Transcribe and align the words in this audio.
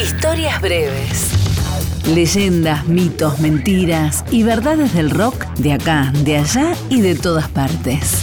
Historias 0.00 0.60
breves. 0.60 1.32
Leyendas, 2.06 2.86
mitos, 2.86 3.40
mentiras 3.40 4.24
y 4.30 4.44
verdades 4.44 4.94
del 4.94 5.10
rock 5.10 5.44
de 5.56 5.72
acá, 5.72 6.12
de 6.22 6.36
allá 6.36 6.72
y 6.88 7.00
de 7.00 7.16
todas 7.16 7.48
partes. 7.48 8.22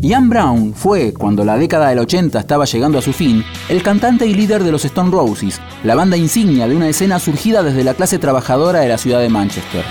Ian 0.00 0.30
Brown 0.30 0.72
fue, 0.72 1.12
cuando 1.12 1.44
la 1.44 1.58
década 1.58 1.90
del 1.90 1.98
80 1.98 2.38
estaba 2.38 2.64
llegando 2.64 2.98
a 2.98 3.02
su 3.02 3.12
fin, 3.12 3.44
el 3.68 3.82
cantante 3.82 4.26
y 4.26 4.32
líder 4.32 4.64
de 4.64 4.72
los 4.72 4.86
Stone 4.86 5.10
Roses, 5.10 5.60
la 5.84 5.94
banda 5.94 6.16
insignia 6.16 6.66
de 6.66 6.76
una 6.76 6.88
escena 6.88 7.18
surgida 7.18 7.62
desde 7.62 7.84
la 7.84 7.92
clase 7.92 8.18
trabajadora 8.18 8.80
de 8.80 8.88
la 8.88 8.98
ciudad 8.98 9.20
de 9.20 9.28
Manchester. 9.28 9.84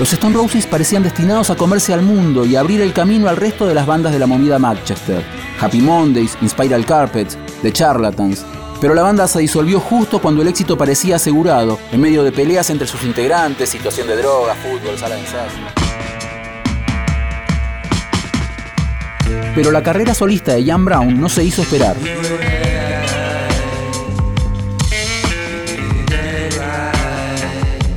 Los 0.00 0.14
Stone 0.14 0.34
Roses 0.34 0.66
parecían 0.66 1.02
destinados 1.02 1.50
a 1.50 1.56
comerse 1.56 1.92
al 1.92 2.00
mundo 2.00 2.46
y 2.46 2.56
abrir 2.56 2.80
el 2.80 2.94
camino 2.94 3.28
al 3.28 3.36
resto 3.36 3.66
de 3.66 3.74
las 3.74 3.84
bandas 3.84 4.14
de 4.14 4.18
la 4.18 4.26
movida 4.26 4.58
Manchester. 4.58 5.22
Happy 5.60 5.82
Mondays, 5.82 6.38
Inspiral 6.40 6.86
Carpets, 6.86 7.36
The 7.60 7.70
Charlatans. 7.70 8.46
Pero 8.80 8.94
la 8.94 9.02
banda 9.02 9.28
se 9.28 9.40
disolvió 9.40 9.78
justo 9.78 10.18
cuando 10.18 10.40
el 10.40 10.48
éxito 10.48 10.78
parecía 10.78 11.16
asegurado, 11.16 11.78
en 11.92 12.00
medio 12.00 12.22
de 12.24 12.32
peleas 12.32 12.70
entre 12.70 12.86
sus 12.86 13.04
integrantes, 13.04 13.68
situación 13.68 14.08
de 14.08 14.16
drogas, 14.16 14.56
fútbol, 14.60 14.96
sala 14.96 15.16
de 15.16 15.20
ensayo. 15.20 15.50
Pero 19.54 19.70
la 19.70 19.82
carrera 19.82 20.14
solista 20.14 20.54
de 20.54 20.64
Jan 20.64 20.82
Brown 20.82 21.20
no 21.20 21.28
se 21.28 21.44
hizo 21.44 21.60
esperar. 21.60 21.96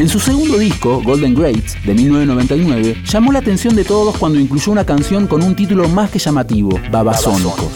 En 0.04 0.10
su 0.10 0.20
segundo 0.20 0.58
disco, 0.58 1.02
Golden 1.02 1.34
Greats, 1.34 1.78
de 1.86 1.94
1999, 1.94 3.04
llamó 3.06 3.32
la 3.32 3.40
atención 3.40 3.74
de 3.74 3.86
todos 3.86 4.18
cuando 4.18 4.38
incluyó 4.38 4.74
una 4.74 4.86
canción 4.86 5.28
con 5.28 5.42
un 5.42 5.56
título 5.56 5.88
más 5.88 6.12
que 6.12 6.20
llamativo, 6.20 6.78
Babasónico. 6.92 7.72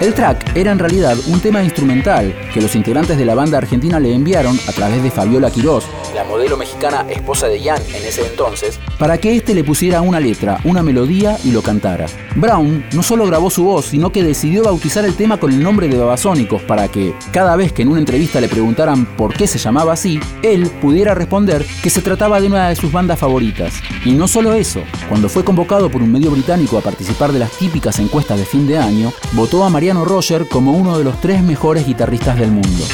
El 0.00 0.12
track 0.12 0.56
era 0.56 0.72
en 0.72 0.80
realidad 0.80 1.16
un 1.28 1.40
tema 1.40 1.62
instrumental 1.62 2.34
que 2.52 2.60
los 2.60 2.74
integrantes 2.74 3.16
de 3.16 3.24
la 3.24 3.36
banda 3.36 3.58
argentina 3.58 4.00
le 4.00 4.12
enviaron 4.12 4.58
a 4.68 4.72
través 4.72 5.02
de 5.02 5.10
Fabiola 5.10 5.52
Quirós, 5.52 5.84
la 6.14 6.24
modelo 6.24 6.56
mexicana 6.56 7.06
esposa 7.08 7.46
de 7.46 7.60
Jan 7.60 7.80
en 7.94 8.04
ese 8.04 8.26
entonces, 8.26 8.80
para 8.98 9.18
que 9.18 9.36
éste 9.36 9.54
le 9.54 9.62
pusiera 9.62 10.00
una 10.00 10.18
letra, 10.18 10.58
una 10.64 10.82
melodía 10.82 11.38
y 11.44 11.52
lo 11.52 11.62
cantara. 11.62 12.06
Brown 12.34 12.84
no 12.92 13.02
solo 13.04 13.24
grabó 13.26 13.50
su 13.50 13.64
voz, 13.64 13.86
sino 13.86 14.10
que 14.10 14.24
decidió 14.24 14.64
bautizar 14.64 15.04
el 15.04 15.14
tema 15.14 15.38
con 15.38 15.52
el 15.52 15.62
nombre 15.62 15.88
de 15.88 15.96
Babasónicos 15.96 16.62
para 16.62 16.88
que, 16.88 17.14
cada 17.32 17.54
vez 17.54 17.72
que 17.72 17.82
en 17.82 17.88
una 17.88 18.00
entrevista 18.00 18.40
le 18.40 18.48
preguntaran 18.48 19.06
por 19.16 19.32
qué 19.34 19.46
se 19.46 19.58
llamaba 19.58 19.92
así, 19.92 20.18
él 20.42 20.70
pudiera 20.82 21.14
responder 21.14 21.64
que 21.82 21.90
se 21.90 22.02
trataba 22.02 22.40
de 22.40 22.48
una 22.48 22.68
de 22.68 22.76
sus 22.76 22.90
bandas 22.90 23.18
favoritas. 23.18 23.74
Y 24.04 24.12
no 24.12 24.26
solo 24.26 24.54
eso, 24.54 24.80
cuando 25.08 25.28
fue 25.28 25.44
convocado 25.44 25.88
por 25.88 26.02
un 26.02 26.12
medio 26.12 26.32
británico 26.32 26.78
a 26.78 26.82
participar 26.82 27.32
de 27.32 27.38
las 27.38 27.52
típicas 27.52 28.00
encuestas 28.00 28.38
de 28.38 28.44
fin 28.44 28.66
de 28.66 28.78
año, 28.78 29.12
votó 29.32 29.64
a 29.64 29.70
Roger 30.02 30.48
como 30.48 30.72
uno 30.72 30.96
de 30.96 31.04
los 31.04 31.20
tres 31.20 31.42
mejores 31.42 31.86
guitarristas 31.86 32.38
del 32.38 32.50
mundo. 32.50 32.84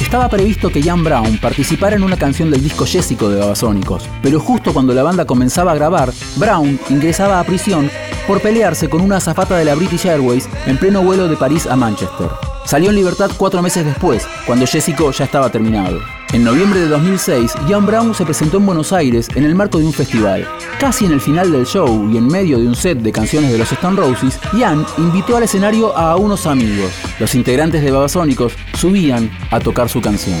Estaba 0.00 0.28
previsto 0.28 0.70
que 0.70 0.80
Jan 0.80 1.02
Brown 1.02 1.38
participara 1.38 1.96
en 1.96 2.04
una 2.04 2.16
canción 2.16 2.48
del 2.48 2.62
disco 2.62 2.86
Jessico 2.86 3.28
de 3.28 3.40
Babasónicos, 3.40 4.08
pero 4.22 4.38
justo 4.38 4.72
cuando 4.72 4.94
la 4.94 5.02
banda 5.02 5.26
comenzaba 5.26 5.72
a 5.72 5.74
grabar, 5.74 6.12
Brown 6.36 6.78
ingresaba 6.88 7.40
a 7.40 7.44
prisión 7.44 7.90
por 8.28 8.40
pelearse 8.40 8.88
con 8.88 9.00
una 9.00 9.16
azafata 9.16 9.56
de 9.56 9.64
la 9.64 9.74
British 9.74 10.06
Airways 10.06 10.48
en 10.66 10.78
pleno 10.78 11.02
vuelo 11.02 11.26
de 11.26 11.36
París 11.36 11.66
a 11.66 11.74
Manchester. 11.74 12.53
Salió 12.64 12.90
en 12.90 12.96
libertad 12.96 13.30
cuatro 13.36 13.60
meses 13.62 13.84
después, 13.84 14.26
cuando 14.46 14.66
Jessico 14.66 15.10
ya 15.10 15.24
estaba 15.24 15.50
terminado. 15.50 16.00
En 16.32 16.42
noviembre 16.42 16.80
de 16.80 16.88
2006, 16.88 17.52
Jan 17.68 17.86
Brown 17.86 18.14
se 18.14 18.24
presentó 18.24 18.56
en 18.56 18.66
Buenos 18.66 18.92
Aires 18.92 19.28
en 19.34 19.44
el 19.44 19.54
marco 19.54 19.78
de 19.78 19.84
un 19.84 19.92
festival. 19.92 20.48
Casi 20.80 21.04
en 21.04 21.12
el 21.12 21.20
final 21.20 21.52
del 21.52 21.66
show 21.66 22.10
y 22.10 22.16
en 22.16 22.26
medio 22.26 22.58
de 22.58 22.66
un 22.66 22.74
set 22.74 22.98
de 22.98 23.12
canciones 23.12 23.52
de 23.52 23.58
los 23.58 23.70
Stone 23.70 23.96
Roses, 23.96 24.40
Jan 24.52 24.84
invitó 24.98 25.36
al 25.36 25.44
escenario 25.44 25.96
a 25.96 26.16
unos 26.16 26.46
amigos. 26.46 26.90
Los 27.20 27.34
integrantes 27.34 27.82
de 27.82 27.90
Babasónicos 27.92 28.54
subían 28.76 29.30
a 29.50 29.60
tocar 29.60 29.88
su 29.88 30.00
canción. 30.00 30.40